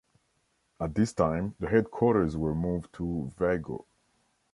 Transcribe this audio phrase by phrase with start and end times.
[0.79, 3.85] At this time, the headquarters were moved to Vigo.